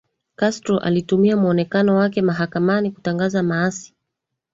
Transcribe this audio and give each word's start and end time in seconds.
Castro 0.35 0.77
alitumia 0.79 1.37
muonekano 1.37 1.95
wake 1.95 2.21
mahakamani 2.21 2.91
kutangaza 2.91 3.43
maasi 3.43 3.95